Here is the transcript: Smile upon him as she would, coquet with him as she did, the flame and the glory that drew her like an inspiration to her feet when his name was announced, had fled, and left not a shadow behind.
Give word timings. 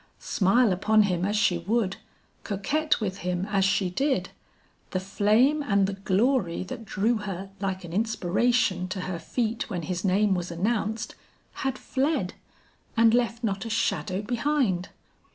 Smile 0.17 0.73
upon 0.73 1.03
him 1.03 1.23
as 1.25 1.35
she 1.37 1.59
would, 1.59 1.97
coquet 2.43 2.99
with 2.99 3.17
him 3.19 3.45
as 3.51 3.63
she 3.63 3.91
did, 3.91 4.29
the 4.89 4.99
flame 4.99 5.61
and 5.61 5.85
the 5.85 5.93
glory 5.93 6.63
that 6.63 6.85
drew 6.85 7.17
her 7.17 7.51
like 7.59 7.83
an 7.83 7.93
inspiration 7.93 8.87
to 8.87 9.01
her 9.01 9.19
feet 9.19 9.69
when 9.69 9.83
his 9.83 10.03
name 10.03 10.33
was 10.33 10.49
announced, 10.49 11.13
had 11.61 11.77
fled, 11.77 12.33
and 12.97 13.13
left 13.13 13.43
not 13.43 13.63
a 13.63 13.69
shadow 13.69 14.23
behind. 14.23 14.89